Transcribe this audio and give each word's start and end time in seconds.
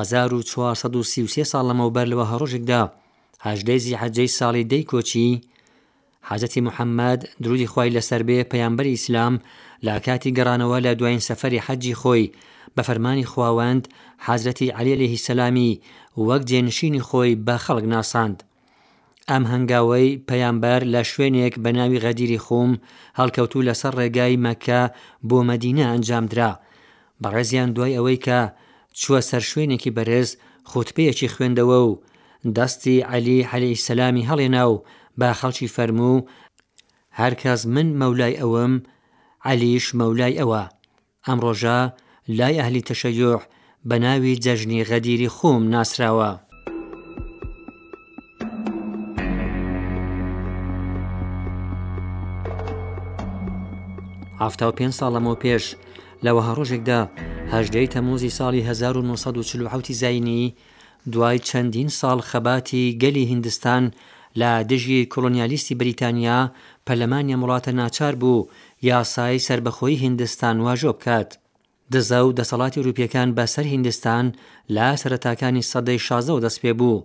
1940 0.00 1.44
ساڵ 1.52 1.62
لەمەوبەر 1.70 2.06
لەوە 2.12 2.24
هەڕۆژێکدا 2.32 2.82
هەژدەیزی 3.46 3.98
حەجەی 4.00 4.30
ساڵی 4.38 4.64
دەی 4.72 4.82
کۆچی 4.90 5.30
حەزەتی 6.28 6.64
محەممەد 6.68 7.20
درودی 7.42 7.70
خی 7.72 7.88
لەسەر 7.96 8.22
بێ 8.28 8.38
پەیامبەری 8.52 8.94
ئیسلام 8.96 9.34
لا 9.86 9.94
کاتی 10.06 10.34
گەڕانەوە 10.36 10.78
لە 10.86 10.92
دوایین 10.98 11.22
سەفری 11.28 11.64
حەجی 11.66 11.94
خۆی 12.00 12.24
بە 12.74 12.82
فەرمانی 12.86 13.28
خواوەند 13.30 13.84
حەزرەتی 14.26 14.72
علیلێهی 14.78 15.22
سەلامی 15.26 15.72
وەک 16.28 16.42
جێنشینی 16.50 17.04
خۆی 17.08 17.30
بە 17.46 17.54
خەڵک 17.64 17.86
ناساند. 17.94 18.38
ئەم 19.30 19.44
هەنگاوەی 19.52 20.18
پەیامبەر 20.28 20.80
لە 20.94 21.02
شوێنێک 21.10 21.54
بە 21.62 21.70
ناوی 21.78 22.02
غەدیری 22.04 22.42
خۆم 22.46 22.70
هەڵکەوتو 23.18 23.64
لەسەر 23.68 23.92
ڕێگای 24.00 24.40
مەکە 24.46 24.82
بۆ 25.28 25.38
مەدینە 25.50 25.84
ئەنجامدرا 25.90 26.50
بەڕێزیان 27.22 27.70
دوای 27.76 27.94
ئەوەی 27.98 28.18
کە 28.26 28.40
چووە 29.00 29.20
سەر 29.30 29.42
شوێنێکی 29.50 29.94
بەرز 29.96 30.30
خوتپەیەکی 30.70 31.32
خوێندەوە 31.34 31.78
و 31.88 31.90
دەستی 32.56 33.04
علی 33.12 33.38
حەلی 33.50 33.80
سەلامی 33.86 34.26
هەڵێنا 34.30 34.64
و 34.72 34.82
با 35.18 35.28
خەڵکی 35.40 35.72
فەرموو 35.74 36.24
هەرکەس 37.20 37.60
من 37.74 37.88
مەولای 38.00 38.38
ئەوم 38.40 38.74
علیش 39.50 39.84
مەولای 40.00 40.38
ئەوە 40.40 40.62
ئەم 41.26 41.38
ڕۆژە 41.44 41.78
لای 42.38 42.56
ئەهلی 42.60 42.86
تەشەیۆح 42.90 43.40
بە 43.88 43.96
ناوی 44.04 44.40
جەژنی 44.44 44.84
غەدیری 44.90 45.28
خۆم 45.36 45.62
ناسراوە. 45.74 46.30
هەفتا 54.42 54.66
و 54.68 54.72
پێ 54.78 54.88
ساڵەمەوە 54.98 55.38
پێش 55.42 55.64
لەوەها 56.26 56.52
ڕۆژێکدا 56.58 57.00
هەژدەی 57.54 57.90
تەمۆزی 57.94 58.34
ساڵی 58.38 58.62
1940 58.68 59.82
زینی 60.02 60.42
دوای 61.12 61.38
چەندین 61.48 61.88
ساڵ 62.00 62.18
خەباتی 62.30 62.84
گەلی 63.02 63.28
هندستان 63.32 63.84
لە 64.40 64.50
دژی 64.70 65.08
کۆلۆنیالیستی 65.12 65.78
بریتانیا 65.80 66.40
پەلەمانیا 66.86 67.36
وڵاتە 67.42 67.72
ناچار 67.80 68.14
بوو 68.22 68.46
یاسای 68.90 69.42
سربەخۆی 69.48 70.00
هندستان 70.04 70.56
واژۆ 70.66 70.92
بکات. 70.96 71.30
دزە 71.92 72.18
و 72.26 72.34
دەسەڵاتی 72.38 72.82
روپیەکان 72.86 73.28
بەسەر 73.38 73.66
هندستان 73.74 74.24
لا 74.76 74.88
سەرەتاکانی 75.02 75.66
سەدەی 75.70 76.00
شازە 76.06 76.32
و 76.36 76.40
دەست 76.44 76.58
پێ 76.62 76.72
بوو 76.80 77.02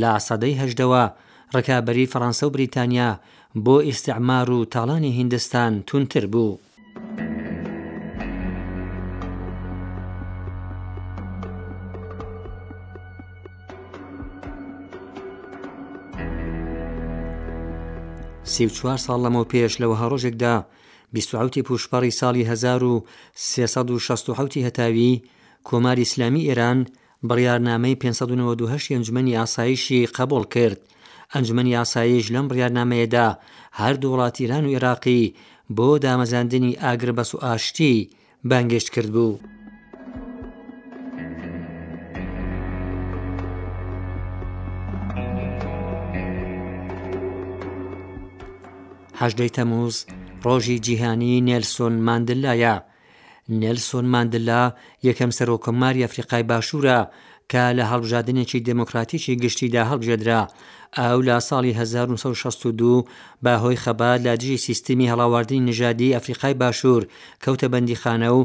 لا 0.00 0.12
سەدەی 0.28 0.58
هەشدەوە 0.62 1.04
ڕکابەری 1.56 2.10
فەڕەنسە 2.12 2.44
و 2.46 2.52
بریتانیا 2.56 3.10
بۆ 3.64 3.76
ئیسعمار 3.88 4.46
و 4.50 4.58
تاڵانی 4.74 5.12
هندستان 5.20 5.72
تونتر 5.88 6.26
بوو. 6.32 6.54
34 18.48 18.96
ساڵ 19.04 19.18
لەمەوە 19.24 19.46
پێش 19.52 19.72
لەوە 19.82 19.96
هەڕۆژێکدا 20.02 20.54
بیستی 21.14 21.62
پوشپەڕی 21.66 22.12
ساڵی 22.20 22.42
1960 22.50 24.26
هەتاوی 24.66 25.12
کۆماری 25.68 26.06
ئسلامی 26.06 26.46
ئێران 26.48 26.78
بڕیارنامەی 27.28 27.98
598 28.02 28.92
ئەنجمەنی 28.94 29.36
ئاسایشی 29.38 30.00
قبول 30.18 30.42
کرد 30.54 30.78
ئەنجمەنی 31.34 31.76
ئاسایش 31.78 32.24
لەم 32.34 32.46
بڕیارنامەیەدا 32.50 33.26
هەردوو 33.80 34.10
وڵاتی 34.14 34.42
ایران 34.44 34.64
و 34.64 34.72
عێراقی 34.74 35.24
بۆ 35.76 35.88
دامەزاندنی 36.06 36.78
ئاگر 36.82 37.10
بەس 37.18 37.30
و 37.34 37.42
ئاشتی 37.44 37.94
بانگشت 38.50 38.88
کرد 38.94 39.10
بوو. 39.14 39.34
هەشدەی 49.22 49.50
تەموز 49.58 49.94
ڕۆژی 50.44 50.78
جیهانی 50.86 51.44
نێلسۆن 51.48 51.94
ماندلایە. 52.06 52.76
نێلسۆن 53.60 54.06
ماندلا 54.14 54.62
یەکەم 55.08 55.30
سەرۆکەماری 55.38 56.04
ئەفریقای 56.04 56.44
باشوورە 56.50 56.98
کە 57.52 57.62
لە 57.78 57.84
هەڵبژادنێکی 57.92 58.60
دموکراتیکی 58.70 59.36
گشتیدا 59.42 59.82
هەڵبژێدرا 59.90 60.40
ئەو 60.98 61.18
لە 61.28 61.36
ساڵی 61.48 61.72
1962 61.72 63.04
بە 63.44 63.52
هۆی 63.62 63.76
خەبات 63.84 64.18
لە 64.26 64.32
دژی 64.40 64.56
سیستمی 64.56 65.10
هەڵاواردنی 65.10 65.60
نژادی 65.70 66.14
ئەفریقای 66.14 66.54
باشوور 66.62 67.02
کەوتە 67.44 67.66
بەندیخانە 67.72 68.30
و 68.38 68.40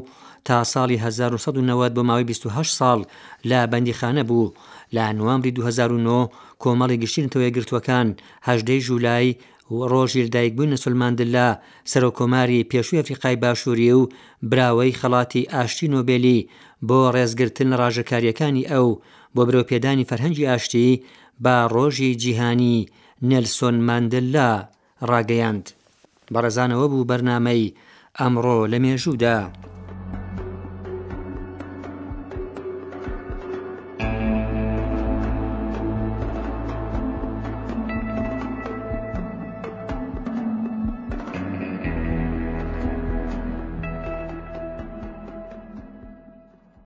تا 0.45 0.63
ساڵی 0.63 0.97
1990 1.05 1.93
بۆ 1.95 1.99
ماوەی 2.03 2.23
28 2.23 2.71
ساڵ 2.79 3.01
لە 3.47 3.67
بەندیخانە 3.71 4.23
بوو 4.23 4.53
لە 4.95 4.99
نوامبری 5.17 5.51
2009 5.51 6.29
کۆمەڵی 6.63 7.01
گشتین 7.03 7.29
تەوەیە 7.33 7.55
گرتوەکان 7.57 8.07
هەژدەی 8.47 8.79
ژولای 8.87 9.35
ڕۆژیر 9.91 10.27
دایکبووی 10.35 10.71
نەسلماندللا 10.73 11.47
سەرۆکۆماری 11.91 12.67
پێشوی 12.71 12.99
ئەفریقای 12.99 13.35
باشووریە 13.43 13.93
و 13.99 14.09
براوەی 14.51 14.97
خەڵاتی 14.99 15.47
ئاشتی 15.53 15.91
نۆبێلی 15.95 16.39
بۆ 16.87 16.99
ڕێزگرتن 17.15 17.67
لە 17.71 17.77
ڕاژەکاریەکانی 17.81 18.67
ئەو 18.71 18.87
بۆ 19.35 19.41
برۆپێدانی 19.49 20.07
فەرهەنگی 20.09 20.47
ئاشتی 20.49 20.89
با 21.43 21.55
ڕۆژی 21.75 22.11
جیهانی 22.23 22.77
نلسۆن 23.29 23.75
ماندللا 23.87 24.51
ڕاگەیاند 25.09 25.65
بەڕێزانەوە 26.33 26.85
بوو 26.91 27.07
بەرنامەی 27.09 27.73
ئەمڕۆ 28.19 28.57
لە 28.71 28.77
مێژوودا. 28.83 29.37